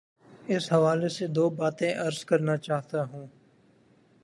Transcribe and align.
اس 0.47 0.71
حوالے 0.73 1.09
سے 1.09 1.27
دو 1.27 1.49
باتیں 1.49 1.93
عرض 1.95 2.25
کرنا 2.25 2.57
چاہتا 2.57 3.03
ہوں۔ 3.03 3.27